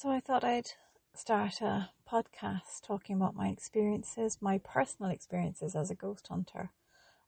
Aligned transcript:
So 0.00 0.08
I 0.08 0.20
thought 0.20 0.44
I'd 0.44 0.70
start 1.14 1.60
a 1.60 1.90
podcast 2.10 2.80
talking 2.82 3.16
about 3.16 3.36
my 3.36 3.48
experiences, 3.48 4.38
my 4.40 4.56
personal 4.56 5.10
experiences 5.10 5.76
as 5.76 5.90
a 5.90 5.94
ghost 5.94 6.26
hunter, 6.28 6.70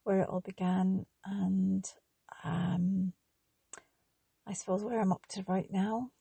where 0.04 0.21
it 0.21 0.29
all 0.30 0.40
began, 0.40 1.04
and 1.22 1.85
um, 2.43 3.12
I 4.46 4.54
suppose 4.54 4.82
where 4.82 5.03
I'm 5.03 5.13
up 5.13 5.27
to 5.32 5.45
right 5.46 5.71
now. 5.71 6.13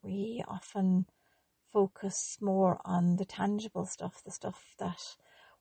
We 0.00 0.44
often 0.46 1.06
focus 1.72 2.38
more 2.40 2.80
on 2.84 3.16
the 3.16 3.24
tangible 3.24 3.84
stuff, 3.84 4.22
the 4.24 4.30
stuff 4.30 4.76
that 4.78 5.16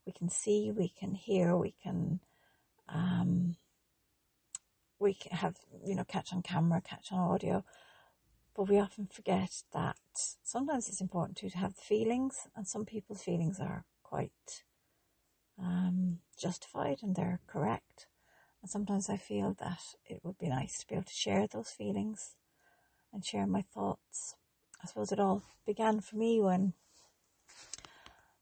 we 0.06 0.12
can 0.12 0.30
see, 0.30 0.72
we 0.72 0.90
can 0.90 1.16
hear, 1.16 1.58
we 1.58 1.74
can 1.82 2.20
um, 2.88 3.56
we 5.00 5.18
have 5.32 5.56
you 5.84 5.96
know 5.96 6.04
catch 6.04 6.34
on 6.34 6.44
camera, 6.44 6.82
catch 6.82 7.12
on 7.12 7.18
audio, 7.18 7.66
but 8.56 8.70
we 8.70 8.80
often 8.80 9.08
forget 9.08 9.64
that 9.74 9.98
sometimes 10.44 10.88
it's 10.88 11.02
important 11.02 11.38
too 11.38 11.50
to 11.50 11.58
have 11.58 11.76
the 11.76 11.82
feelings, 11.82 12.48
and 12.56 12.68
some 12.68 12.86
people's 12.86 13.24
feelings 13.24 13.60
are 13.60 13.86
quite 14.04 14.64
um, 15.60 16.20
justified 16.40 16.98
and 17.02 17.16
they're 17.16 17.40
correct. 17.48 18.08
And 18.62 18.70
sometimes 18.70 19.10
I 19.10 19.18
feel 19.18 19.56
that 19.60 19.82
it 20.06 20.22
would 20.24 20.38
be 20.38 20.50
nice 20.50 20.80
to 20.80 20.88
be 20.88 20.96
able 20.96 21.06
to 21.06 21.14
share 21.14 21.48
those 21.48 21.70
feelings 21.70 22.36
and 23.12 23.26
share 23.26 23.46
my 23.46 23.62
thoughts. 23.62 24.36
I 24.82 24.88
suppose 24.88 25.12
it 25.12 25.20
all 25.20 25.44
began 25.66 26.00
for 26.00 26.16
me 26.16 26.42
when 26.42 26.74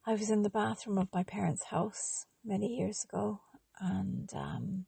I 0.05 0.13
was 0.13 0.29
in 0.29 0.43
the 0.43 0.49
bathroom 0.49 0.97
of 0.97 1.13
my 1.13 1.23
parents' 1.23 1.65
house 1.65 2.25
many 2.43 2.75
years 2.75 3.03
ago, 3.03 3.41
and 3.79 4.29
um, 4.33 4.85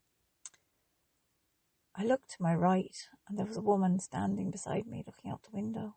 I 1.95 2.03
looked 2.03 2.31
to 2.31 2.41
my 2.41 2.55
right, 2.55 2.95
and 3.27 3.37
there 3.37 3.45
was 3.45 3.57
a 3.57 3.61
woman 3.61 3.99
standing 3.99 4.49
beside 4.49 4.87
me 4.87 5.03
looking 5.05 5.29
out 5.29 5.43
the 5.43 5.55
window. 5.55 5.95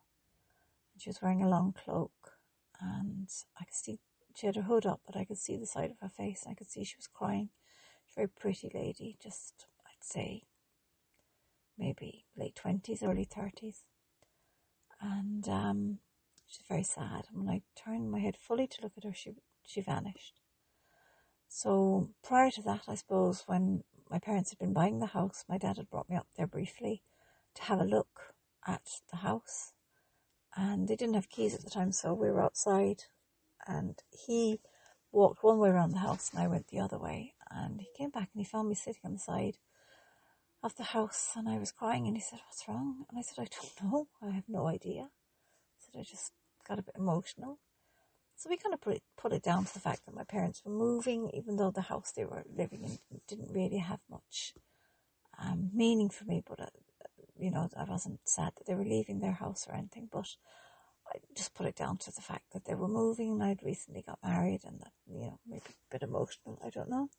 And 0.93 1.01
she 1.01 1.09
was 1.09 1.21
wearing 1.21 1.43
a 1.43 1.49
long 1.49 1.73
cloak, 1.73 2.33
and 2.79 3.29
I 3.59 3.63
could 3.65 3.73
see 3.73 3.99
she 4.35 4.45
had 4.45 4.55
her 4.55 4.63
hood 4.63 4.85
up, 4.85 5.01
but 5.07 5.15
I 5.15 5.25
could 5.25 5.39
see 5.39 5.57
the 5.57 5.65
side 5.65 5.89
of 5.89 5.99
her 5.99 6.09
face. 6.09 6.43
And 6.43 6.51
I 6.51 6.55
could 6.55 6.69
see 6.69 6.83
she 6.83 6.97
was 6.97 7.07
crying. 7.07 7.49
She's 8.05 8.13
a 8.13 8.19
very 8.19 8.27
pretty 8.27 8.69
lady, 8.71 9.17
just, 9.21 9.65
I'd 9.87 10.03
say, 10.03 10.43
maybe 11.75 12.25
late 12.37 12.55
20s, 12.63 13.01
early 13.01 13.25
30s. 13.25 13.77
And 15.01 15.49
um, 15.49 15.99
she's 16.45 16.67
very 16.67 16.83
sad. 16.83 17.25
And 17.29 17.39
when 17.39 17.49
I 17.49 17.61
turned 17.75 18.11
my 18.11 18.19
head 18.19 18.37
fully 18.37 18.67
to 18.67 18.81
look 18.83 18.93
at 18.95 19.03
her, 19.03 19.13
she, 19.13 19.31
she 19.65 19.81
vanished. 19.81 20.39
So 21.47 22.11
prior 22.23 22.51
to 22.51 22.61
that, 22.61 22.83
I 22.87 22.93
suppose, 22.93 23.43
when 23.47 23.83
my 24.09 24.19
parents 24.19 24.51
had 24.51 24.59
been 24.59 24.73
buying 24.73 24.99
the 24.99 25.07
house, 25.07 25.45
my 25.47 25.57
dad 25.57 25.77
had 25.77 25.89
brought 25.89 26.09
me 26.09 26.15
up 26.15 26.27
there 26.35 26.47
briefly 26.47 27.03
to 27.55 27.63
have 27.63 27.79
a 27.79 27.85
look 27.85 28.33
at 28.65 29.01
the 29.09 29.17
house. 29.17 29.73
And 30.55 30.87
they 30.87 30.95
didn't 30.95 31.15
have 31.15 31.29
keys 31.29 31.53
at 31.53 31.63
the 31.63 31.69
time, 31.69 31.91
so 31.91 32.13
we 32.13 32.31
were 32.31 32.43
outside. 32.43 33.03
And 33.67 33.99
he 34.11 34.59
walked 35.11 35.43
one 35.43 35.59
way 35.59 35.69
around 35.69 35.91
the 35.91 35.99
house, 35.99 36.31
and 36.31 36.41
I 36.41 36.47
went 36.47 36.67
the 36.67 36.79
other 36.79 36.97
way. 36.97 37.35
And 37.49 37.81
he 37.81 37.89
came 37.95 38.09
back 38.09 38.29
and 38.33 38.41
he 38.41 38.49
found 38.49 38.69
me 38.69 38.75
sitting 38.75 39.01
on 39.05 39.13
the 39.13 39.19
side 39.19 39.57
of 40.63 40.75
the 40.75 40.83
house, 40.83 41.31
and 41.35 41.47
I 41.47 41.57
was 41.57 41.71
crying. 41.71 42.07
And 42.07 42.15
he 42.17 42.21
said, 42.21 42.39
"What's 42.45 42.67
wrong?" 42.67 43.05
And 43.09 43.19
I 43.19 43.21
said, 43.21 43.39
"I 43.39 43.47
don't 43.49 43.83
know. 43.91 44.07
I 44.21 44.31
have 44.31 44.49
no 44.49 44.67
idea." 44.67 45.03
I 45.03 45.79
said, 45.79 45.99
"I 45.99 46.03
just 46.03 46.33
got 46.67 46.79
a 46.79 46.83
bit 46.83 46.95
emotional." 46.97 47.59
So 48.37 48.51
we 48.51 48.57
kind 48.57 48.73
of 48.75 48.81
put 48.81 48.97
it, 48.97 49.03
put 49.17 49.33
it 49.33 49.41
down 49.41 49.65
to 49.65 49.73
the 49.73 49.79
fact 49.79 50.05
that 50.05 50.13
my 50.13 50.23
parents 50.23 50.61
were 50.63 50.71
moving, 50.71 51.31
even 51.33 51.57
though 51.57 51.71
the 51.71 51.81
house 51.81 52.11
they 52.11 52.23
were 52.23 52.43
living 52.55 52.83
in 52.83 52.99
didn't 53.27 53.51
really 53.51 53.79
have 53.79 53.99
much 54.11 54.53
um, 55.43 55.71
meaning 55.73 56.09
for 56.09 56.23
me. 56.25 56.43
But, 56.47 56.59
uh, 56.59 56.65
you 57.39 57.49
know, 57.49 57.67
I 57.75 57.85
wasn't 57.85 58.19
sad 58.25 58.51
that 58.55 58.67
they 58.67 58.75
were 58.75 58.83
leaving 58.85 59.19
their 59.19 59.33
house 59.33 59.65
or 59.67 59.73
anything, 59.73 60.07
but 60.11 60.35
I 61.11 61.17
just 61.35 61.55
put 61.55 61.65
it 61.65 61.75
down 61.75 61.97
to 61.97 62.11
the 62.11 62.21
fact 62.21 62.53
that 62.53 62.65
they 62.65 62.75
were 62.75 62.87
moving 62.87 63.31
and 63.31 63.43
I'd 63.43 63.63
recently 63.63 64.03
got 64.03 64.19
married 64.23 64.61
and 64.65 64.81
that, 64.81 64.93
you 65.07 65.19
know, 65.19 65.39
maybe 65.47 65.63
a 65.69 65.91
bit 65.91 66.03
emotional, 66.03 66.61
I 66.63 66.69
don't 66.69 66.91
know. 66.91 67.09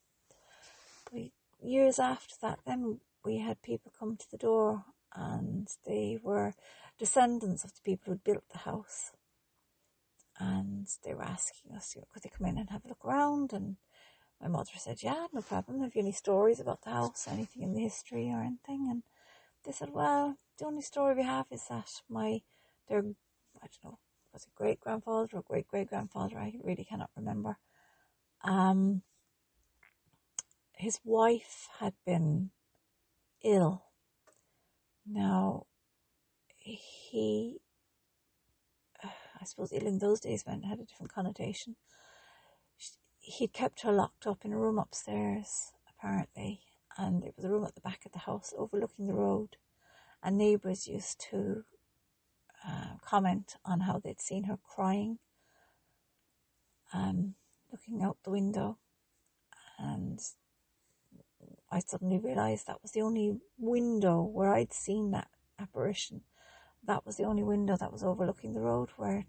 But 1.11 1.31
years 1.61 1.99
after 1.99 2.35
that, 2.41 2.59
then 2.65 3.01
we 3.25 3.39
had 3.39 3.61
people 3.61 3.91
come 3.99 4.15
to 4.15 4.31
the 4.31 4.37
door 4.37 4.85
and 5.13 5.67
they 5.85 6.17
were 6.23 6.53
descendants 6.97 7.65
of 7.65 7.73
the 7.73 7.81
people 7.83 8.13
who 8.13 8.19
built 8.19 8.43
the 8.53 8.59
house 8.59 9.11
and 10.39 10.87
they 11.03 11.13
were 11.13 11.23
asking 11.23 11.73
us, 11.75 11.93
you 11.95 12.01
know, 12.01 12.07
could 12.13 12.23
they 12.23 12.29
come 12.29 12.47
in 12.47 12.57
and 12.57 12.69
have 12.69 12.85
a 12.85 12.87
look 12.87 13.03
around? 13.03 13.53
And 13.53 13.77
my 14.41 14.47
mother 14.47 14.71
said, 14.77 15.03
yeah, 15.03 15.27
no 15.33 15.41
problem. 15.41 15.81
Have 15.81 15.95
you 15.95 16.01
any 16.01 16.11
stories 16.13 16.59
about 16.59 16.83
the 16.83 16.91
house, 16.91 17.27
anything 17.27 17.63
in 17.63 17.73
the 17.73 17.81
history 17.81 18.29
or 18.29 18.41
anything? 18.41 18.87
And 18.89 19.03
they 19.65 19.71
said, 19.71 19.89
well, 19.91 20.37
the 20.57 20.65
only 20.65 20.81
story 20.81 21.15
we 21.15 21.23
have 21.23 21.47
is 21.51 21.65
that 21.69 21.89
my, 22.09 22.41
their, 22.87 22.99
I 22.99 23.67
don't 23.67 23.83
know, 23.83 23.99
was 24.33 24.43
it 24.43 24.55
great 24.55 24.79
grandfather 24.79 25.29
or 25.33 25.41
great 25.41 25.67
great 25.67 25.89
grandfather? 25.89 26.37
I 26.37 26.53
really 26.63 26.85
cannot 26.85 27.09
remember. 27.17 27.57
Um, 28.43 29.01
his 30.73 30.99
wife 31.03 31.67
had 31.79 31.93
been 32.05 32.51
ill. 33.43 33.83
Now, 35.05 35.65
he 36.57 37.59
I 39.41 39.45
suppose 39.45 39.71
in 39.71 39.99
those 39.99 40.19
days 40.19 40.45
meant 40.45 40.65
had 40.65 40.79
a 40.79 40.85
different 40.85 41.13
connotation. 41.13 41.75
He'd 43.19 43.53
kept 43.53 43.81
her 43.81 43.91
locked 43.91 44.27
up 44.27 44.43
in 44.43 44.53
a 44.53 44.57
room 44.57 44.79
upstairs, 44.79 45.71
apparently, 45.89 46.61
and 46.97 47.23
it 47.23 47.33
was 47.35 47.45
a 47.45 47.49
room 47.49 47.63
at 47.63 47.75
the 47.75 47.81
back 47.81 48.05
of 48.05 48.11
the 48.11 48.19
house 48.19 48.53
overlooking 48.57 49.07
the 49.07 49.13
road. 49.13 49.57
And 50.21 50.37
neighbours 50.37 50.87
used 50.87 51.25
to 51.31 51.63
uh, 52.67 52.97
comment 53.01 53.55
on 53.63 53.81
how 53.81 53.99
they'd 53.99 54.19
seen 54.19 54.45
her 54.45 54.57
crying, 54.57 55.19
um, 56.93 57.35
looking 57.71 58.03
out 58.03 58.17
the 58.23 58.31
window. 58.31 58.77
And 59.77 60.19
I 61.71 61.79
suddenly 61.79 62.19
realised 62.19 62.67
that 62.67 62.81
was 62.81 62.91
the 62.91 63.01
only 63.01 63.39
window 63.57 64.21
where 64.21 64.53
I'd 64.53 64.73
seen 64.73 65.11
that 65.11 65.29
apparition 65.57 66.21
that 66.83 67.05
was 67.05 67.17
the 67.17 67.23
only 67.23 67.43
window 67.43 67.77
that 67.77 67.91
was 67.91 68.03
overlooking 68.03 68.53
the 68.53 68.61
road 68.61 68.89
where 68.97 69.25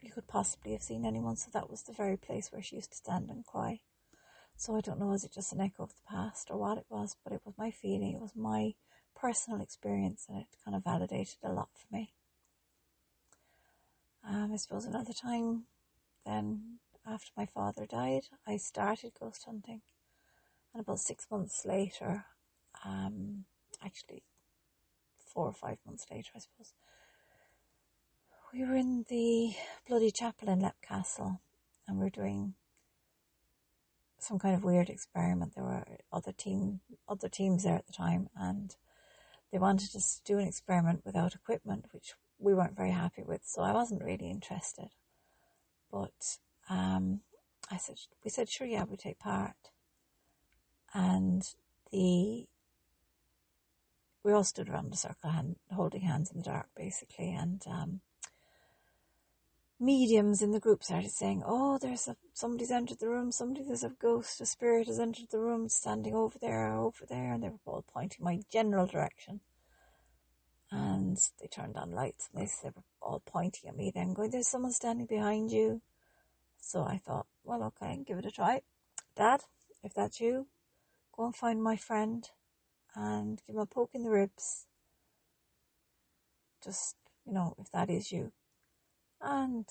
you 0.00 0.10
could 0.12 0.26
possibly 0.26 0.72
have 0.72 0.82
seen 0.82 1.04
anyone. 1.04 1.36
So 1.36 1.50
that 1.52 1.70
was 1.70 1.82
the 1.82 1.92
very 1.92 2.16
place 2.16 2.50
where 2.52 2.62
she 2.62 2.76
used 2.76 2.90
to 2.90 2.96
stand 2.96 3.30
and 3.30 3.44
cry. 3.44 3.80
So 4.56 4.76
I 4.76 4.80
don't 4.80 5.00
know, 5.00 5.06
was 5.06 5.24
it 5.24 5.32
just 5.32 5.52
an 5.52 5.60
echo 5.60 5.82
of 5.82 5.94
the 5.96 6.08
past 6.08 6.50
or 6.50 6.58
what 6.58 6.78
it 6.78 6.86
was, 6.88 7.16
but 7.24 7.32
it 7.32 7.42
was 7.44 7.54
my 7.58 7.70
feeling, 7.70 8.14
it 8.14 8.20
was 8.20 8.36
my 8.36 8.74
personal 9.16 9.60
experience, 9.60 10.26
and 10.28 10.38
it 10.38 10.46
kind 10.64 10.76
of 10.76 10.84
validated 10.84 11.38
a 11.42 11.52
lot 11.52 11.70
for 11.74 11.92
me. 11.94 12.12
Um, 14.26 14.52
I 14.52 14.56
suppose 14.56 14.84
another 14.84 15.12
time, 15.12 15.64
then 16.24 16.78
after 17.06 17.30
my 17.36 17.46
father 17.46 17.84
died, 17.84 18.22
I 18.46 18.56
started 18.56 19.12
ghost 19.18 19.44
hunting, 19.44 19.82
and 20.72 20.80
about 20.82 21.00
six 21.00 21.26
months 21.30 21.64
later, 21.64 22.26
um, 22.84 23.44
actually 23.84 24.22
four 25.34 25.46
or 25.46 25.52
five 25.52 25.78
months 25.84 26.06
later, 26.10 26.30
I 26.34 26.38
suppose. 26.38 26.72
We 28.52 28.64
were 28.64 28.76
in 28.76 29.04
the 29.08 29.54
bloody 29.86 30.12
chapel 30.12 30.48
in 30.48 30.60
Leap 30.60 30.80
Castle 30.80 31.40
and 31.88 31.98
we 31.98 32.04
were 32.04 32.10
doing 32.10 32.54
some 34.18 34.38
kind 34.38 34.54
of 34.54 34.62
weird 34.64 34.88
experiment. 34.88 35.54
There 35.54 35.64
were 35.64 35.84
other 36.12 36.32
team 36.32 36.80
other 37.08 37.28
teams 37.28 37.64
there 37.64 37.74
at 37.74 37.86
the 37.86 37.92
time 37.92 38.30
and 38.36 38.76
they 39.50 39.58
wanted 39.58 39.94
us 39.96 40.20
to 40.24 40.32
do 40.32 40.38
an 40.38 40.46
experiment 40.46 41.02
without 41.04 41.34
equipment, 41.34 41.86
which 41.90 42.14
we 42.38 42.54
weren't 42.54 42.76
very 42.76 42.90
happy 42.90 43.22
with, 43.22 43.42
so 43.44 43.62
I 43.62 43.72
wasn't 43.72 44.02
really 44.02 44.30
interested. 44.30 44.88
But 45.90 46.38
um, 46.70 47.20
I 47.70 47.76
said 47.76 47.96
we 48.24 48.30
said 48.30 48.48
sure 48.48 48.66
yeah 48.66 48.84
we 48.84 48.96
take 48.96 49.18
part. 49.18 49.72
And 50.94 51.42
the 51.90 52.46
we 54.24 54.32
all 54.32 54.42
stood 54.42 54.68
around 54.68 54.90
the 54.90 54.96
circle, 54.96 55.30
hand, 55.30 55.56
holding 55.72 56.00
hands 56.00 56.30
in 56.32 56.38
the 56.38 56.44
dark, 56.44 56.68
basically, 56.74 57.30
and 57.32 57.62
um, 57.68 58.00
mediums 59.78 60.40
in 60.40 60.50
the 60.50 60.58
group 60.58 60.82
started 60.82 61.10
saying, 61.10 61.42
"Oh, 61.46 61.78
there's 61.78 62.08
a 62.08 62.16
somebody's 62.32 62.70
entered 62.70 63.00
the 63.00 63.08
room. 63.08 63.30
Somebody, 63.30 63.64
there's 63.66 63.84
a 63.84 63.90
ghost, 63.90 64.40
a 64.40 64.46
spirit 64.46 64.86
has 64.88 64.98
entered 64.98 65.30
the 65.30 65.40
room, 65.40 65.68
standing 65.68 66.14
over 66.14 66.38
there, 66.38 66.74
over 66.74 67.04
there," 67.08 67.34
and 67.34 67.42
they 67.42 67.50
were 67.50 67.58
all 67.66 67.84
pointing 67.92 68.24
my 68.24 68.40
general 68.50 68.86
direction. 68.86 69.40
And 70.70 71.18
they 71.40 71.46
turned 71.46 71.76
on 71.76 71.92
lights, 71.92 72.30
and 72.32 72.42
they, 72.42 72.50
they 72.62 72.70
were 72.74 72.82
all 73.02 73.22
pointing 73.24 73.68
at 73.68 73.76
me, 73.76 73.92
then 73.94 74.14
going, 74.14 74.30
"There's 74.30 74.48
someone 74.48 74.72
standing 74.72 75.06
behind 75.06 75.52
you." 75.52 75.82
So 76.58 76.82
I 76.82 76.98
thought, 76.98 77.26
well, 77.44 77.62
okay, 77.62 78.02
give 78.06 78.18
it 78.18 78.24
a 78.24 78.30
try. 78.30 78.62
Dad, 79.14 79.42
if 79.82 79.92
that's 79.92 80.18
you, 80.18 80.46
go 81.12 81.26
and 81.26 81.36
find 81.36 81.62
my 81.62 81.76
friend 81.76 82.28
and 82.94 83.40
give 83.46 83.56
him 83.56 83.62
a 83.62 83.66
poke 83.66 83.90
in 83.94 84.02
the 84.02 84.10
ribs. 84.10 84.66
Just, 86.62 86.96
you 87.26 87.32
know, 87.32 87.54
if 87.58 87.70
that 87.72 87.90
is 87.90 88.12
you. 88.12 88.32
And 89.20 89.66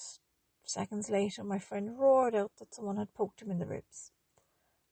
seconds 0.65 1.09
later, 1.09 1.43
my 1.43 1.59
friend 1.59 1.97
roared 1.97 2.35
out 2.35 2.51
that 2.59 2.73
someone 2.73 2.97
had 2.97 3.13
poked 3.13 3.41
him 3.41 3.51
in 3.51 3.59
the 3.59 3.65
ribs. 3.65 4.11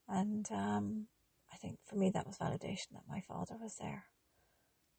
And 0.08 0.48
um, 0.52 1.08
I 1.52 1.58
think 1.58 1.80
for 1.86 1.96
me, 1.96 2.10
that 2.10 2.28
was 2.28 2.38
validation 2.38 2.92
that 2.94 3.10
my 3.10 3.22
father 3.22 3.56
was 3.62 3.76
there. 3.80 4.06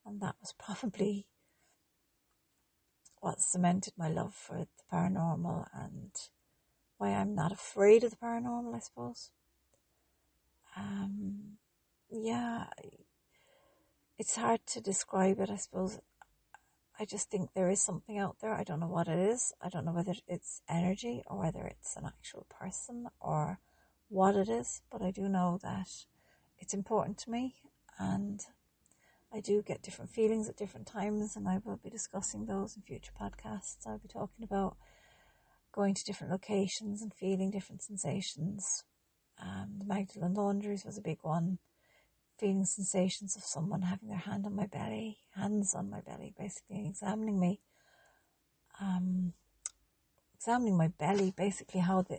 And 0.04 0.20
that 0.20 0.36
was 0.40 0.54
probably 0.58 1.26
what 3.20 3.40
cemented 3.40 3.94
my 3.96 4.08
love 4.08 4.34
for 4.34 4.58
the 4.58 4.66
paranormal 4.92 5.66
and 5.72 6.10
why 6.98 7.10
I'm 7.10 7.34
not 7.34 7.52
afraid 7.52 8.04
of 8.04 8.10
the 8.10 8.16
paranormal, 8.16 8.74
I 8.74 8.80
suppose. 8.80 9.30
Um, 10.76 11.58
yeah, 12.10 12.64
it's 14.22 14.36
hard 14.36 14.64
to 14.64 14.80
describe 14.80 15.40
it, 15.40 15.50
I 15.50 15.56
suppose. 15.56 15.98
I 16.96 17.04
just 17.04 17.28
think 17.28 17.50
there 17.54 17.68
is 17.68 17.82
something 17.82 18.18
out 18.18 18.36
there. 18.40 18.54
I 18.54 18.62
don't 18.62 18.78
know 18.78 18.86
what 18.86 19.08
it 19.08 19.18
is. 19.18 19.52
I 19.60 19.68
don't 19.68 19.84
know 19.84 19.90
whether 19.90 20.14
it's 20.28 20.62
energy 20.68 21.24
or 21.26 21.40
whether 21.40 21.64
it's 21.66 21.96
an 21.96 22.04
actual 22.06 22.46
person 22.48 23.08
or 23.18 23.58
what 24.08 24.36
it 24.36 24.48
is, 24.48 24.80
but 24.92 25.02
I 25.02 25.10
do 25.10 25.28
know 25.28 25.58
that 25.64 25.88
it's 26.60 26.72
important 26.72 27.18
to 27.18 27.30
me 27.30 27.56
and 27.98 28.42
I 29.34 29.40
do 29.40 29.60
get 29.60 29.82
different 29.82 30.12
feelings 30.12 30.48
at 30.48 30.56
different 30.56 30.86
times, 30.86 31.34
and 31.34 31.48
I 31.48 31.58
will 31.64 31.80
be 31.82 31.90
discussing 31.90 32.46
those 32.46 32.76
in 32.76 32.82
future 32.82 33.12
podcasts. 33.20 33.88
I'll 33.88 33.98
be 33.98 34.06
talking 34.06 34.44
about 34.44 34.76
going 35.72 35.94
to 35.94 36.04
different 36.04 36.30
locations 36.30 37.02
and 37.02 37.12
feeling 37.12 37.50
different 37.50 37.82
sensations. 37.82 38.84
Um, 39.42 39.78
the 39.80 39.84
Magdalen 39.84 40.34
Laundries 40.34 40.84
was 40.84 40.96
a 40.96 41.02
big 41.02 41.18
one. 41.22 41.58
Feeling 42.42 42.64
sensations 42.64 43.36
of 43.36 43.44
someone 43.44 43.82
having 43.82 44.08
their 44.08 44.18
hand 44.18 44.46
on 44.46 44.56
my 44.56 44.66
belly, 44.66 45.18
hands 45.36 45.76
on 45.76 45.88
my 45.88 46.00
belly, 46.00 46.34
basically 46.36 46.88
examining 46.88 47.38
me. 47.38 47.60
Um, 48.80 49.34
examining 50.34 50.76
my 50.76 50.88
belly, 50.88 51.32
basically 51.36 51.78
how 51.78 52.02
the 52.02 52.18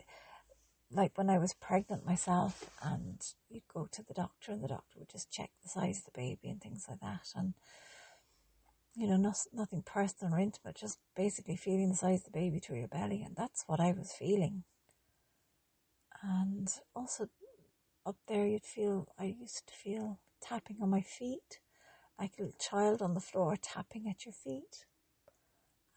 like 0.90 1.18
when 1.18 1.28
I 1.28 1.36
was 1.36 1.52
pregnant 1.52 2.06
myself 2.06 2.70
and 2.82 3.20
you'd 3.50 3.68
go 3.68 3.86
to 3.92 4.02
the 4.02 4.14
doctor 4.14 4.50
and 4.50 4.64
the 4.64 4.68
doctor 4.68 4.98
would 4.98 5.10
just 5.10 5.30
check 5.30 5.50
the 5.62 5.68
size 5.68 5.98
of 5.98 6.04
the 6.04 6.18
baby 6.18 6.48
and 6.48 6.58
things 6.58 6.86
like 6.88 7.00
that. 7.00 7.28
And, 7.36 7.52
you 8.96 9.06
know, 9.06 9.18
not, 9.18 9.36
nothing 9.52 9.82
personal 9.82 10.32
or 10.32 10.38
intimate, 10.38 10.76
just 10.76 11.00
basically 11.14 11.56
feeling 11.56 11.90
the 11.90 11.96
size 11.96 12.20
of 12.20 12.32
the 12.32 12.38
baby 12.38 12.60
through 12.60 12.78
your 12.78 12.88
belly. 12.88 13.22
And 13.22 13.36
that's 13.36 13.64
what 13.66 13.78
I 13.78 13.92
was 13.92 14.10
feeling. 14.10 14.64
And 16.22 16.70
also 16.96 17.28
up 18.06 18.16
there, 18.28 18.46
you'd 18.46 18.64
feel, 18.64 19.08
I 19.18 19.34
used 19.40 19.66
to 19.66 19.74
feel 19.74 20.20
tapping 20.40 20.76
on 20.80 20.90
my 20.90 21.00
feet, 21.00 21.60
like 22.18 22.32
a 22.38 22.42
little 22.42 22.58
child 22.58 23.02
on 23.02 23.14
the 23.14 23.20
floor 23.20 23.56
tapping 23.60 24.08
at 24.08 24.24
your 24.24 24.34
feet. 24.34 24.84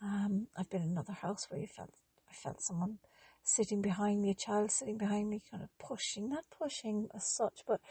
Um, 0.01 0.47
I've 0.55 0.69
been 0.69 0.83
in 0.83 0.91
another 0.91 1.13
house 1.13 1.47
where 1.49 1.59
you 1.59 1.67
felt, 1.67 1.93
I 2.29 2.33
felt 2.33 2.61
someone 2.61 2.99
sitting 3.43 3.81
behind 3.81 4.21
me, 4.21 4.29
a 4.29 4.35
child 4.35 4.71
sitting 4.71 4.97
behind 4.97 5.29
me, 5.29 5.41
kind 5.49 5.63
of 5.63 5.69
pushing, 5.79 6.29
not 6.29 6.45
pushing 6.57 7.07
as 7.15 7.27
such, 7.27 7.61
but 7.67 7.81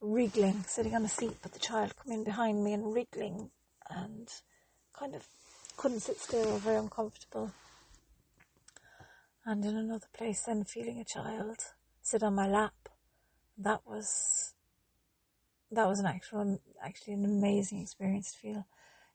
wriggling, 0.00 0.64
sitting 0.66 0.94
on 0.94 1.04
a 1.04 1.08
seat, 1.08 1.36
but 1.42 1.52
the 1.52 1.58
child 1.58 1.94
coming 1.96 2.24
behind 2.24 2.64
me 2.64 2.72
and 2.72 2.92
wriggling 2.92 3.50
and 3.90 4.28
kind 4.92 5.14
of 5.14 5.26
couldn't 5.76 6.00
sit 6.00 6.18
still, 6.18 6.58
very 6.58 6.76
uncomfortable. 6.76 7.52
And 9.44 9.64
in 9.64 9.76
another 9.76 10.06
place, 10.12 10.42
then 10.42 10.64
feeling 10.64 11.00
a 11.00 11.04
child 11.04 11.58
sit 12.00 12.22
on 12.22 12.34
my 12.34 12.46
lap. 12.46 12.74
That 13.58 13.80
was 13.86 14.54
that 15.72 15.88
was 15.88 15.98
an 15.98 16.06
actual, 16.06 16.60
actually 16.84 17.14
an 17.14 17.24
amazing 17.24 17.80
experience 17.80 18.32
to 18.32 18.38
feel, 18.38 18.66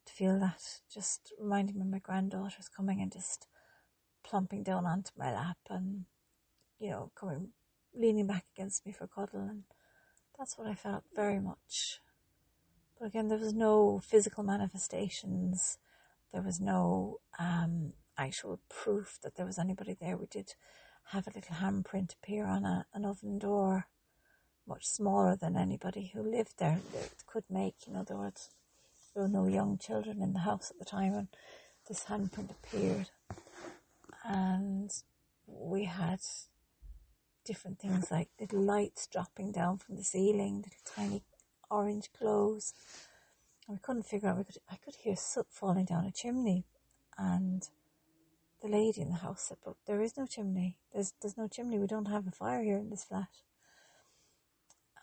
to 0.05 0.13
feel 0.13 0.39
that. 0.39 0.61
Just 0.91 1.31
reminding 1.39 1.75
me 1.75 1.81
of 1.81 1.87
my 1.87 1.99
granddaughter's 1.99 2.67
coming 2.67 2.99
and 2.99 3.11
just 3.11 3.47
plumping 4.23 4.63
down 4.63 4.85
onto 4.85 5.11
my 5.17 5.31
lap 5.31 5.57
and, 5.69 6.05
you 6.79 6.89
know, 6.89 7.11
coming, 7.15 7.49
leaning 7.95 8.25
back 8.25 8.45
against 8.55 8.85
me 8.85 8.91
for 8.91 9.07
cuddle. 9.07 9.47
And 9.47 9.63
that's 10.37 10.57
what 10.57 10.67
I 10.67 10.73
felt 10.73 11.03
very 11.15 11.39
much. 11.39 11.99
But 12.99 13.05
again, 13.05 13.27
there 13.27 13.37
was 13.37 13.53
no 13.53 13.99
physical 14.03 14.43
manifestations. 14.43 15.77
There 16.33 16.41
was 16.41 16.59
no 16.59 17.19
um, 17.37 17.93
actual 18.17 18.59
proof 18.67 19.19
that 19.21 19.35
there 19.35 19.45
was 19.45 19.59
anybody 19.59 19.95
there. 19.99 20.17
We 20.17 20.25
did 20.25 20.55
have 21.11 21.27
a 21.27 21.31
little 21.35 21.57
handprint 21.57 22.15
appear 22.15 22.47
on 22.47 22.65
a, 22.65 22.87
an 22.95 23.05
oven 23.05 23.37
door, 23.37 23.85
much 24.67 24.85
smaller 24.85 25.35
than 25.35 25.55
anybody 25.55 26.11
who 26.13 26.21
lived 26.21 26.53
there 26.57 26.79
could 27.25 27.45
make. 27.49 27.75
In 27.87 27.95
other 27.95 28.17
words, 28.17 28.49
there 29.13 29.23
were 29.23 29.29
no 29.29 29.47
young 29.47 29.77
children 29.77 30.21
in 30.21 30.33
the 30.33 30.39
house 30.39 30.71
at 30.71 30.79
the 30.79 30.85
time 30.85 31.13
when 31.13 31.27
this 31.87 32.05
handprint 32.05 32.51
appeared 32.51 33.09
and 34.27 34.91
we 35.45 35.85
had 35.85 36.19
different 37.45 37.79
things 37.79 38.11
like 38.11 38.29
little 38.39 38.61
lights 38.61 39.07
dropping 39.07 39.51
down 39.51 39.77
from 39.77 39.95
the 39.95 40.03
ceiling, 40.03 40.57
little 40.57 40.83
tiny 40.85 41.23
orange 41.71 42.09
glows. 42.19 42.73
And 43.67 43.77
we 43.77 43.79
couldn't 43.81 44.03
figure 44.03 44.29
out. 44.29 44.37
We 44.37 44.43
could 44.43 44.57
I 44.69 44.75
could 44.75 44.95
hear 44.95 45.15
soot 45.15 45.47
falling 45.49 45.85
down 45.85 46.05
a 46.05 46.11
chimney, 46.11 46.65
and 47.17 47.67
the 48.61 48.67
lady 48.67 49.01
in 49.01 49.09
the 49.09 49.15
house 49.15 49.43
said, 49.43 49.57
"But 49.63 49.75
there 49.85 50.01
is 50.01 50.17
no 50.17 50.25
chimney. 50.25 50.77
There's 50.93 51.13
there's 51.21 51.37
no 51.37 51.47
chimney. 51.47 51.79
We 51.79 51.87
don't 51.87 52.07
have 52.07 52.27
a 52.27 52.31
fire 52.31 52.63
here 52.63 52.77
in 52.77 52.89
this 52.89 53.05
flat." 53.05 53.29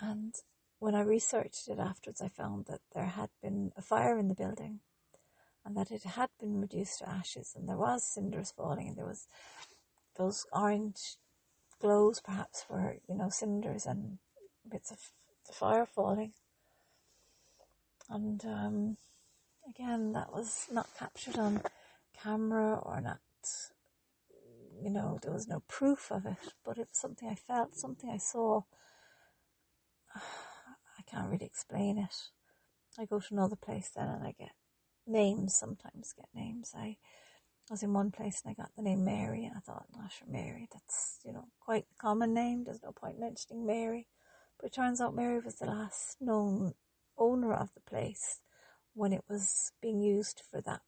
And 0.00 0.34
when 0.78 0.94
I 0.94 1.00
researched 1.00 1.68
it 1.68 1.78
afterwards, 1.78 2.20
I 2.20 2.28
found 2.28 2.66
that 2.66 2.80
there 2.94 3.06
had 3.06 3.30
been 3.42 3.72
a 3.76 3.82
fire 3.82 4.18
in 4.18 4.28
the 4.28 4.34
building 4.34 4.80
and 5.64 5.76
that 5.76 5.90
it 5.90 6.02
had 6.02 6.30
been 6.38 6.60
reduced 6.60 6.98
to 6.98 7.08
ashes 7.08 7.54
and 7.56 7.68
there 7.68 7.76
was 7.76 8.04
cinders 8.04 8.52
falling 8.54 8.88
and 8.88 8.96
there 8.96 9.06
was 9.06 9.26
those 10.16 10.46
orange 10.52 11.16
glows 11.80 12.20
perhaps 12.20 12.64
were, 12.68 12.96
you 13.08 13.14
know, 13.14 13.28
cinders 13.28 13.86
and 13.86 14.18
bits 14.70 14.90
of 14.90 14.98
the 15.46 15.52
fire 15.52 15.86
falling. 15.86 16.32
And 18.08 18.44
um, 18.44 18.96
again, 19.68 20.12
that 20.12 20.32
was 20.32 20.66
not 20.70 20.88
captured 20.98 21.38
on 21.38 21.62
camera 22.22 22.78
or 22.82 23.00
not, 23.00 23.20
you 24.82 24.90
know, 24.90 25.18
there 25.22 25.32
was 25.32 25.48
no 25.48 25.62
proof 25.68 26.10
of 26.10 26.26
it, 26.26 26.54
but 26.64 26.78
it 26.78 26.88
was 26.90 26.98
something 26.98 27.28
I 27.28 27.34
felt, 27.34 27.74
something 27.74 28.10
I 28.10 28.18
saw. 28.18 28.62
I 30.16 31.02
can't 31.10 31.30
really 31.30 31.46
explain 31.46 31.98
it. 31.98 32.14
I 32.98 33.04
go 33.06 33.18
to 33.18 33.34
another 33.34 33.56
place 33.56 33.90
then 33.94 34.08
and 34.08 34.24
I 34.24 34.34
get 34.38 34.52
names 35.06 35.56
sometimes 35.56 36.14
get 36.16 36.28
names. 36.34 36.72
I 36.76 36.96
was 37.70 37.82
in 37.82 37.92
one 37.92 38.10
place 38.10 38.42
and 38.44 38.50
I 38.52 38.60
got 38.60 38.70
the 38.76 38.82
name 38.82 39.04
Mary 39.04 39.44
and 39.44 39.54
I 39.56 39.60
thought, 39.60 39.86
sure, 40.10 40.28
Mary, 40.30 40.68
that's, 40.72 41.20
you 41.24 41.32
know, 41.32 41.46
quite 41.60 41.86
a 41.90 42.00
common 42.00 42.34
name. 42.34 42.64
There's 42.64 42.82
no 42.82 42.92
point 42.92 43.18
mentioning 43.18 43.66
Mary. 43.66 44.06
But 44.58 44.66
it 44.66 44.74
turns 44.74 45.00
out 45.00 45.14
Mary 45.14 45.40
was 45.40 45.56
the 45.56 45.66
last 45.66 46.16
known 46.20 46.74
owner 47.18 47.52
of 47.52 47.70
the 47.74 47.80
place 47.80 48.40
when 48.94 49.12
it 49.12 49.24
was 49.28 49.72
being 49.80 50.00
used 50.00 50.42
for 50.50 50.60
that 50.60 50.82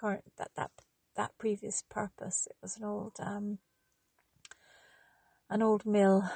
current, 0.00 0.24
that, 0.38 0.50
that, 0.56 0.70
that 1.16 1.38
previous 1.38 1.82
purpose. 1.88 2.46
It 2.48 2.56
was 2.62 2.76
an 2.76 2.84
old, 2.84 3.16
um, 3.20 3.58
an 5.50 5.62
old 5.62 5.84
mill 5.84 6.30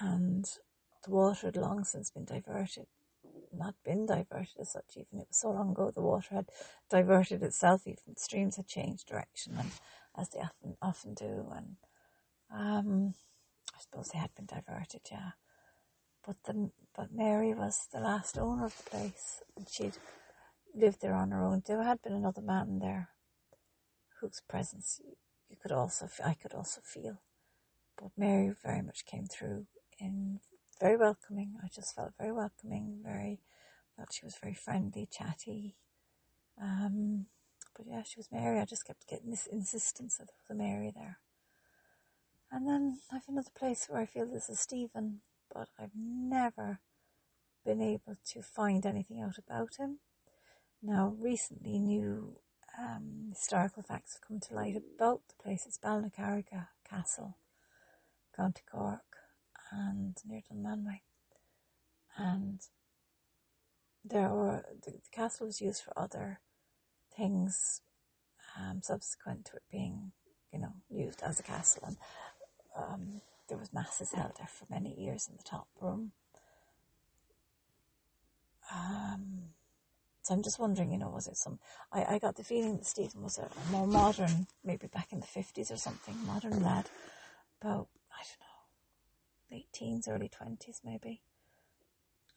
and 0.00 0.46
the 1.08 1.14
water 1.14 1.46
had 1.48 1.56
long 1.56 1.84
since 1.84 2.10
been 2.10 2.24
diverted 2.24 2.86
not 3.52 3.74
been 3.84 4.06
diverted 4.06 4.60
as 4.60 4.72
such 4.72 4.96
even. 4.96 5.20
It 5.20 5.28
was 5.28 5.38
so 5.38 5.50
long 5.50 5.70
ago 5.70 5.90
the 5.90 6.02
water 6.02 6.34
had 6.34 6.50
diverted 6.90 7.42
itself, 7.42 7.86
even 7.86 8.16
streams 8.16 8.56
had 8.56 8.66
changed 8.66 9.08
direction 9.08 9.54
and 9.58 9.70
as 10.16 10.28
they 10.30 10.40
often 10.40 10.76
often 10.82 11.14
do 11.14 11.46
and 11.54 11.76
um, 12.52 13.14
I 13.74 13.80
suppose 13.80 14.08
they 14.08 14.18
had 14.18 14.34
been 14.34 14.46
diverted, 14.46 15.02
yeah. 15.10 15.32
But 16.26 16.36
the 16.44 16.70
but 16.94 17.12
Mary 17.12 17.54
was 17.54 17.86
the 17.92 18.00
last 18.00 18.38
owner 18.38 18.66
of 18.66 18.76
the 18.76 18.90
place 18.90 19.42
and 19.56 19.68
she'd 19.68 19.96
lived 20.74 21.00
there 21.00 21.14
on 21.14 21.30
her 21.30 21.42
own. 21.42 21.62
There 21.66 21.82
had 21.82 22.02
been 22.02 22.12
another 22.12 22.42
man 22.42 22.78
there 22.80 23.10
whose 24.20 24.42
presence 24.48 25.00
you 25.48 25.56
could 25.60 25.72
also 25.72 26.08
I 26.24 26.34
could 26.34 26.54
also 26.54 26.80
feel. 26.84 27.22
But 27.96 28.12
Mary 28.16 28.54
very 28.62 28.82
much 28.82 29.06
came 29.06 29.26
through 29.26 29.66
in 29.98 30.40
very 30.80 30.96
welcoming. 30.96 31.54
I 31.62 31.68
just 31.74 31.94
felt 31.94 32.12
very 32.18 32.32
welcoming, 32.32 33.00
very, 33.02 33.40
felt 33.96 34.12
she 34.12 34.24
was 34.24 34.36
very 34.40 34.54
friendly, 34.54 35.08
chatty. 35.10 35.76
Um, 36.60 37.26
but 37.76 37.86
yeah, 37.86 38.02
she 38.02 38.18
was 38.18 38.28
Mary. 38.32 38.58
I 38.58 38.64
just 38.64 38.86
kept 38.86 39.08
getting 39.08 39.30
this 39.30 39.46
insistence 39.46 40.16
that 40.16 40.28
there 40.28 40.36
was 40.48 40.56
a 40.56 40.58
Mary 40.58 40.92
there. 40.94 41.18
And 42.50 42.66
then 42.66 42.98
I 43.10 43.16
have 43.16 43.28
another 43.28 43.50
place 43.56 43.86
where 43.88 44.00
I 44.00 44.06
feel 44.06 44.26
there's 44.26 44.48
a 44.48 44.56
Stephen, 44.56 45.20
but 45.54 45.68
I've 45.78 45.94
never 45.96 46.80
been 47.64 47.82
able 47.82 48.16
to 48.32 48.42
find 48.42 48.86
anything 48.86 49.20
out 49.20 49.36
about 49.38 49.76
him. 49.78 49.98
Now, 50.82 51.14
recently, 51.18 51.78
new 51.78 52.36
um, 52.78 53.26
historical 53.30 53.82
facts 53.82 54.14
have 54.14 54.26
come 54.26 54.40
to 54.40 54.54
light 54.54 54.76
about 54.76 55.22
the 55.28 55.42
place. 55.42 55.64
It's 55.66 55.78
Ballinacarriga 55.78 56.68
Castle, 56.88 57.36
County 58.34 58.62
Cork 58.70 59.07
and 59.70 60.16
near 60.26 60.40
Dunmanway. 60.50 61.00
And 62.16 62.60
there 64.04 64.30
were 64.30 64.64
the, 64.84 64.92
the, 64.92 64.98
castle 65.12 65.46
was 65.46 65.60
used 65.60 65.82
for 65.82 65.96
other 65.96 66.40
things 67.16 67.80
um, 68.58 68.80
subsequent 68.82 69.44
to 69.46 69.56
it 69.56 69.62
being, 69.70 70.12
you 70.52 70.58
know, 70.58 70.72
used 70.90 71.22
as 71.22 71.38
a 71.38 71.42
castle. 71.42 71.84
And 71.86 71.96
um, 72.76 73.20
there 73.48 73.58
was 73.58 73.72
masses 73.72 74.12
held 74.12 74.32
there 74.38 74.48
for 74.48 74.66
many 74.70 74.94
years 74.98 75.28
in 75.28 75.36
the 75.36 75.42
top 75.42 75.68
room. 75.80 76.12
Um, 78.72 79.50
So 80.22 80.34
I'm 80.34 80.42
just 80.42 80.58
wondering, 80.58 80.92
you 80.92 80.98
know, 80.98 81.08
was 81.08 81.26
it 81.26 81.38
some? 81.38 81.58
I, 81.90 82.04
I 82.04 82.18
got 82.18 82.36
the 82.36 82.44
feeling 82.44 82.76
that 82.76 82.84
Stephen 82.86 83.22
was 83.22 83.38
a 83.38 83.48
more 83.70 83.86
modern, 83.86 84.46
maybe 84.62 84.86
back 84.86 85.10
in 85.10 85.20
the 85.20 85.26
fifties 85.26 85.70
or 85.70 85.78
something, 85.78 86.14
modern 86.26 86.62
lad, 86.62 86.90
know, 87.64 87.88
late 89.50 89.72
teens, 89.72 90.08
early 90.08 90.28
twenties, 90.28 90.80
maybe. 90.84 91.22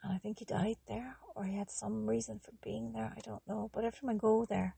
And 0.03 0.13
I 0.13 0.17
think 0.17 0.39
he 0.39 0.45
died 0.45 0.77
there, 0.87 1.17
or 1.35 1.43
he 1.43 1.57
had 1.57 1.69
some 1.69 2.07
reason 2.07 2.39
for 2.39 2.51
being 2.63 2.93
there. 2.93 3.13
I 3.15 3.21
don't 3.21 3.47
know. 3.47 3.69
But 3.73 3.85
every 3.85 3.99
time 3.99 4.09
I 4.09 4.15
go 4.15 4.45
there, 4.45 4.75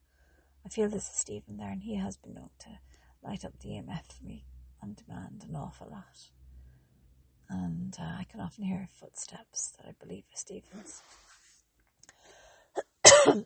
I 0.65 0.69
feel 0.69 0.89
this 0.89 1.07
is 1.09 1.15
Stephen 1.15 1.57
there, 1.57 1.69
and 1.69 1.83
he 1.83 1.95
has 1.95 2.17
been 2.17 2.33
known 2.33 2.49
to 2.59 2.79
light 3.23 3.45
up 3.45 3.59
the 3.59 3.69
EMF 3.69 4.11
for 4.17 4.25
me 4.25 4.45
on 4.81 4.95
demand 4.95 5.45
an 5.47 5.55
awful 5.55 5.87
lot. 5.89 6.29
And 7.49 7.95
uh, 7.99 8.17
I 8.19 8.25
can 8.29 8.39
often 8.41 8.65
hear 8.65 8.87
footsteps 8.91 9.73
that 9.77 9.85
I 9.87 9.91
believe 10.03 10.23
are 10.23 10.37
Stephen's. 10.37 11.01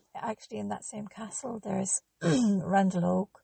Actually, 0.14 0.58
in 0.58 0.68
that 0.68 0.84
same 0.84 1.06
castle, 1.08 1.60
there's 1.62 2.02
Randal 2.22 3.04
Oge. 3.04 3.42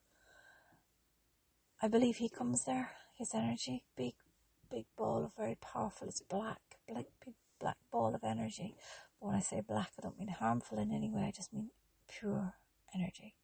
I 1.83 1.89
believe 1.89 2.17
he 2.17 2.29
comes 2.29 2.65
there. 2.65 2.93
His 3.19 3.35
energy, 3.35 3.85
big, 3.97 4.15
big 4.75 4.87
ball 4.97 5.25
of 5.25 5.31
very 5.37 5.57
powerful. 5.61 6.09
It's 6.09 6.21
black, 6.21 6.59
black, 6.89 7.07
big 7.25 7.35
black 7.61 7.77
ball 7.93 8.15
of 8.15 8.25
energy. 8.25 8.75
But 9.21 9.29
when 9.29 9.37
I 9.37 9.41
say 9.41 9.61
black, 9.61 9.91
I 9.99 10.03
don't 10.03 10.19
mean 10.19 10.29
harmful 10.29 10.79
in 10.79 10.93
any 10.93 11.09
way. 11.09 11.23
I 11.23 11.31
just 11.31 11.53
mean 11.53 11.71
pure 12.09 12.55
energy. 12.95 13.37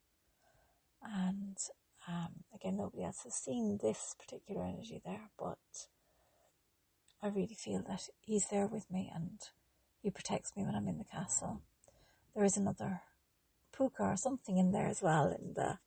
And 1.01 1.57
um, 2.07 2.43
again, 2.53 2.75
nobody 2.77 3.03
else 3.03 3.23
has 3.23 3.33
seen 3.33 3.79
this 3.81 4.15
particular 4.19 4.63
energy 4.63 5.01
there, 5.05 5.29
but 5.39 5.57
I 7.23 7.27
really 7.27 7.55
feel 7.57 7.81
that 7.87 8.09
he's 8.19 8.47
there 8.51 8.67
with 8.67 8.91
me 8.91 9.09
and 9.13 9.39
he 10.01 10.09
protects 10.09 10.55
me 10.55 10.65
when 10.65 10.75
I'm 10.75 10.87
in 10.87 10.97
the 10.97 11.05
castle. 11.05 11.61
There 12.35 12.43
is 12.43 12.57
another 12.57 13.01
puka 13.75 14.03
or 14.03 14.17
something 14.17 14.57
in 14.57 14.71
there 14.71 14.87
as 14.87 15.01
well 15.01 15.29
in 15.29 15.53
the 15.53 15.77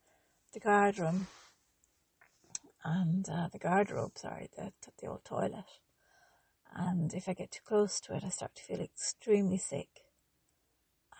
the 0.52 0.60
guard 0.60 0.98
room 0.98 1.26
and 2.84 3.28
uh, 3.28 3.48
the 3.52 3.58
guardrobe, 3.58 4.12
sorry, 4.16 4.50
the 4.56 4.72
the 5.00 5.06
old 5.06 5.24
toilet. 5.24 5.80
And 6.76 7.14
if 7.14 7.28
I 7.28 7.34
get 7.34 7.52
too 7.52 7.62
close 7.64 8.00
to 8.00 8.14
it, 8.16 8.24
I 8.24 8.28
start 8.30 8.56
to 8.56 8.62
feel 8.62 8.80
extremely 8.80 9.58
sick. 9.58 9.88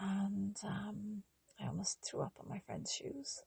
And 0.00 0.56
um, 0.64 1.22
I 1.60 1.66
almost 1.66 1.98
threw 2.02 2.22
up 2.22 2.32
on 2.40 2.48
my 2.48 2.58
friend's 2.58 2.92
shoes 2.92 3.42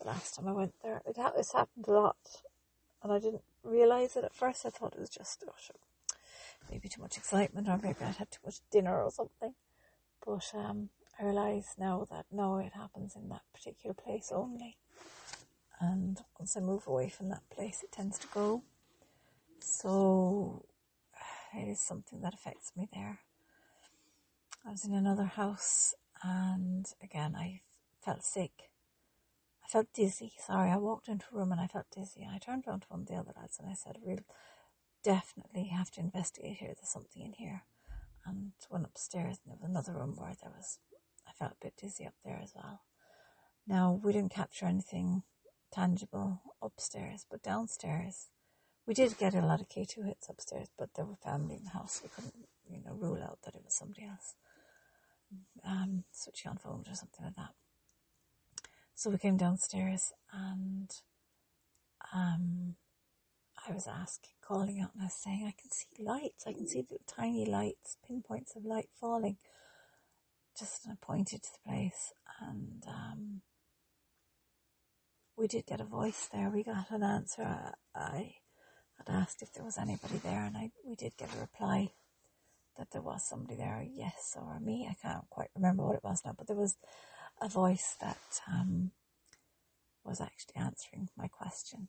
the 0.00 0.08
last 0.08 0.34
time 0.34 0.48
I 0.48 0.52
went 0.52 0.74
there. 0.82 1.02
It 1.06 1.16
ha- 1.16 1.32
this 1.36 1.52
happened 1.52 1.86
a 1.86 1.92
lot, 1.92 2.42
and 3.02 3.12
I 3.12 3.18
didn't 3.18 3.44
realise 3.62 4.16
it 4.16 4.24
at 4.24 4.34
first. 4.34 4.66
I 4.66 4.70
thought 4.70 4.94
it 4.94 5.00
was 5.00 5.10
just 5.10 5.44
oh, 5.46 5.52
maybe 6.70 6.88
too 6.88 7.00
much 7.00 7.16
excitement, 7.16 7.68
or 7.68 7.78
maybe 7.82 7.98
I'd 8.02 8.16
had 8.16 8.30
too 8.30 8.40
much 8.44 8.56
dinner 8.70 9.02
or 9.02 9.10
something. 9.10 9.54
But 10.24 10.50
um, 10.54 10.90
I 11.18 11.24
realise 11.24 11.74
now 11.78 12.06
that 12.10 12.26
no, 12.30 12.58
it 12.58 12.72
happens 12.74 13.14
in 13.16 13.28
that 13.28 13.42
particular 13.54 13.94
place 13.94 14.32
only. 14.34 14.76
And 15.82 16.18
once 16.38 16.56
I 16.56 16.60
move 16.60 16.86
away 16.86 17.08
from 17.08 17.28
that 17.30 17.42
place, 17.50 17.82
it 17.82 17.92
tends 17.92 18.18
to 18.20 18.28
go. 18.32 18.62
So 19.60 20.64
it 21.54 21.68
is 21.68 21.80
something 21.80 22.20
that 22.22 22.34
affects 22.34 22.72
me 22.76 22.88
there. 22.94 23.18
I 24.64 24.70
was 24.70 24.84
in 24.84 24.94
another 24.94 25.24
house, 25.24 25.94
and 26.22 26.86
again, 27.02 27.34
I 27.36 27.62
felt 28.00 28.22
sick 28.22 28.70
I 29.64 29.68
felt 29.68 29.92
dizzy. 29.94 30.32
Sorry, 30.38 30.70
I 30.70 30.76
walked 30.76 31.08
into 31.08 31.26
a 31.32 31.36
room 31.38 31.52
and 31.52 31.60
I 31.60 31.66
felt 31.66 31.86
dizzy. 31.94 32.22
And 32.22 32.34
I 32.34 32.38
turned 32.38 32.64
around 32.66 32.80
to 32.82 32.88
one 32.88 33.00
of 33.02 33.06
the 33.06 33.14
other 33.14 33.32
lads 33.36 33.58
and 33.58 33.68
I 33.70 33.74
said, 33.74 33.96
We'll 34.02 34.18
definitely 35.02 35.68
have 35.68 35.90
to 35.92 36.00
investigate 36.00 36.58
here. 36.58 36.74
There's 36.74 36.88
something 36.88 37.22
in 37.22 37.34
here. 37.34 37.62
And 38.26 38.52
went 38.70 38.86
upstairs 38.86 39.38
and 39.44 39.52
there 39.52 39.58
was 39.60 39.68
another 39.68 39.98
room 39.98 40.14
where 40.16 40.34
there 40.40 40.52
was, 40.56 40.78
I 41.28 41.32
felt 41.32 41.52
a 41.52 41.64
bit 41.64 41.74
dizzy 41.76 42.06
up 42.06 42.14
there 42.24 42.40
as 42.42 42.52
well. 42.54 42.82
Now, 43.66 44.00
we 44.02 44.12
didn't 44.12 44.34
capture 44.34 44.66
anything 44.66 45.22
tangible 45.72 46.42
upstairs, 46.60 47.26
but 47.30 47.42
downstairs, 47.42 48.28
we 48.86 48.94
did 48.94 49.18
get 49.18 49.34
a 49.34 49.40
lot 49.40 49.60
of 49.60 49.68
K2 49.68 50.06
hits 50.06 50.28
upstairs, 50.28 50.68
but 50.78 50.90
there 50.94 51.04
were 51.04 51.16
family 51.16 51.56
in 51.56 51.64
the 51.64 51.70
house. 51.70 52.00
We 52.02 52.10
couldn't, 52.14 52.48
you 52.68 52.82
know, 52.84 52.94
rule 52.94 53.22
out 53.22 53.38
that 53.44 53.54
it 53.54 53.62
was 53.64 53.74
somebody 53.74 54.06
else. 54.06 54.34
Um, 55.66 56.04
switching 56.12 56.50
on 56.50 56.58
phones 56.58 56.88
or 56.88 56.94
something 56.94 57.24
like 57.24 57.36
that. 57.36 57.54
So 58.94 59.10
we 59.10 59.18
came 59.18 59.36
downstairs 59.36 60.12
and 60.32 60.90
um, 62.14 62.76
I 63.68 63.72
was 63.72 63.86
asking, 63.86 64.32
calling 64.46 64.80
out, 64.80 64.90
and 64.92 65.02
I 65.02 65.06
was 65.06 65.14
saying, 65.14 65.44
I 65.46 65.54
can 65.60 65.70
see 65.70 66.02
lights. 66.02 66.44
I 66.46 66.52
can 66.52 66.66
see 66.66 66.82
the 66.82 66.98
tiny 67.06 67.46
lights, 67.46 67.96
pinpoints 68.06 68.56
of 68.56 68.64
light 68.64 68.88
falling. 69.00 69.36
Just 70.58 70.86
I 70.90 70.94
pointed 71.00 71.42
to 71.42 71.50
the 71.52 71.70
place, 71.70 72.12
and 72.40 72.82
um, 72.88 73.42
we 75.42 75.48
did 75.48 75.66
get 75.66 75.80
a 75.80 75.84
voice 75.84 76.28
there. 76.32 76.50
We 76.54 76.62
got 76.62 76.92
an 76.92 77.02
answer. 77.02 77.74
I 77.96 78.36
had 78.96 79.08
asked 79.08 79.42
if 79.42 79.52
there 79.52 79.64
was 79.64 79.76
anybody 79.76 80.18
there, 80.18 80.44
and 80.44 80.56
I 80.56 80.70
we 80.86 80.94
did 80.94 81.16
get 81.16 81.34
a 81.34 81.40
reply 81.40 81.90
that 82.78 82.92
there 82.92 83.02
was 83.02 83.28
somebody 83.28 83.56
there. 83.56 83.84
Yes, 83.92 84.36
or 84.40 84.60
me. 84.60 84.86
I 84.88 84.94
can't 84.94 85.28
quite 85.30 85.50
remember 85.56 85.82
what 85.84 85.96
it 85.96 86.04
was 86.04 86.22
now, 86.24 86.32
but 86.38 86.46
there 86.46 86.56
was 86.56 86.76
a 87.40 87.48
voice 87.48 87.96
that 88.00 88.40
um, 88.48 88.92
was 90.04 90.20
actually 90.20 90.62
answering 90.62 91.08
my 91.18 91.26
question. 91.26 91.88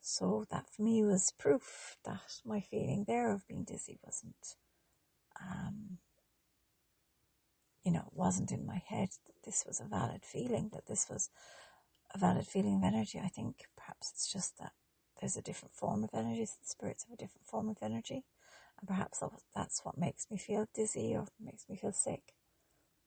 So 0.00 0.44
that 0.50 0.68
for 0.68 0.82
me 0.82 1.04
was 1.04 1.32
proof 1.38 1.96
that 2.04 2.40
my 2.44 2.60
feeling 2.60 3.04
there 3.06 3.32
of 3.32 3.46
being 3.46 3.62
dizzy 3.62 4.00
wasn't, 4.04 4.56
um, 5.40 5.98
you 7.84 7.92
know, 7.92 8.08
wasn't 8.12 8.50
in 8.50 8.66
my 8.66 8.82
head 8.88 9.10
that 9.26 9.44
this 9.44 9.62
was 9.64 9.78
a 9.80 9.88
valid 9.88 10.24
feeling, 10.24 10.70
that 10.72 10.88
this 10.88 11.06
was 11.08 11.30
a 12.14 12.18
valid 12.18 12.46
feeling 12.46 12.76
of 12.76 12.84
energy. 12.84 13.20
I 13.22 13.28
think 13.28 13.64
perhaps 13.76 14.10
it's 14.12 14.32
just 14.32 14.58
that 14.58 14.72
there's 15.20 15.36
a 15.36 15.42
different 15.42 15.74
form 15.74 16.04
of 16.04 16.10
energy, 16.14 16.46
so 16.46 16.54
the 16.60 16.68
spirits 16.68 17.04
have 17.04 17.14
a 17.14 17.16
different 17.16 17.46
form 17.46 17.68
of 17.68 17.78
energy, 17.82 18.24
and 18.78 18.88
perhaps 18.88 19.22
that's 19.54 19.84
what 19.84 19.98
makes 19.98 20.30
me 20.30 20.38
feel 20.38 20.66
dizzy 20.74 21.14
or 21.16 21.26
makes 21.40 21.68
me 21.68 21.76
feel 21.76 21.92
sick. 21.92 22.34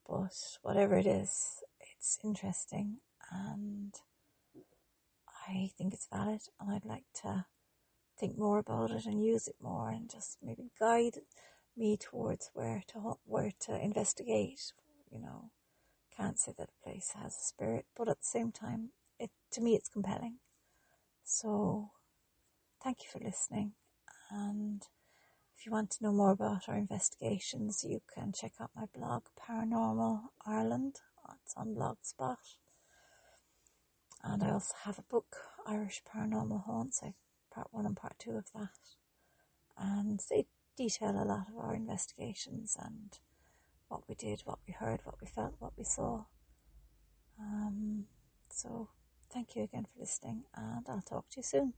But 0.06 0.34
whatever 0.62 0.96
it 0.96 1.06
is, 1.06 1.62
it's 1.80 2.18
interesting 2.24 2.98
and 3.30 3.94
I 5.48 5.70
think 5.76 5.94
it's 5.94 6.08
valid 6.10 6.40
and 6.60 6.70
I'd 6.70 6.84
like 6.84 7.04
to 7.22 7.46
think 8.18 8.38
more 8.38 8.58
about 8.58 8.90
it 8.90 9.06
and 9.06 9.24
use 9.24 9.48
it 9.48 9.56
more 9.60 9.90
and 9.90 10.10
just 10.10 10.38
maybe 10.42 10.70
guide 10.78 11.18
me 11.76 11.96
towards 11.96 12.50
where 12.54 12.82
to 12.88 13.14
where 13.24 13.52
to 13.60 13.80
investigate. 13.80 14.72
You 15.10 15.20
know, 15.20 15.50
can't 16.16 16.38
say 16.38 16.52
that 16.58 16.70
a 16.70 16.84
place 16.84 17.12
has 17.14 17.36
a 17.36 17.44
spirit, 17.44 17.86
but 17.96 18.08
at 18.08 18.18
the 18.20 18.26
same 18.26 18.52
time, 18.52 18.90
it 19.18 19.30
to 19.52 19.60
me 19.60 19.74
it's 19.74 19.88
compelling. 19.88 20.38
So, 21.24 21.90
thank 22.82 22.98
you 23.02 23.08
for 23.10 23.24
listening 23.24 23.72
and 24.30 24.82
if 25.62 25.66
you 25.66 25.72
want 25.72 25.90
to 25.92 26.02
know 26.02 26.12
more 26.12 26.32
about 26.32 26.68
our 26.68 26.76
investigations, 26.76 27.84
you 27.88 28.00
can 28.12 28.32
check 28.32 28.52
out 28.60 28.70
my 28.74 28.86
blog, 28.92 29.24
Paranormal 29.38 30.22
Ireland. 30.44 30.96
It's 31.44 31.54
on 31.56 31.74
Blogspot. 31.74 32.36
And 34.24 34.42
I 34.42 34.50
also 34.50 34.74
have 34.84 34.98
a 34.98 35.04
book, 35.08 35.36
Irish 35.66 36.02
Paranormal 36.04 36.64
Haunts, 36.64 37.02
part 37.54 37.68
one 37.70 37.86
and 37.86 37.96
part 37.96 38.14
two 38.18 38.32
of 38.32 38.46
that. 38.54 38.70
And 39.78 40.20
they 40.30 40.46
detail 40.76 41.10
a 41.10 41.24
lot 41.24 41.46
of 41.48 41.56
our 41.58 41.74
investigations 41.74 42.76
and 42.76 43.18
what 43.92 44.08
we 44.08 44.14
did, 44.14 44.40
what 44.46 44.58
we 44.66 44.72
heard, 44.72 45.00
what 45.04 45.16
we 45.20 45.26
felt, 45.26 45.54
what 45.58 45.72
we 45.76 45.84
saw. 45.84 46.24
Um, 47.38 48.06
so 48.48 48.88
thank 49.30 49.54
you 49.54 49.64
again 49.64 49.84
for 49.92 50.00
listening 50.00 50.44
and 50.56 50.86
I'll 50.88 51.02
talk 51.02 51.28
to 51.30 51.36
you 51.38 51.42
soon. 51.42 51.74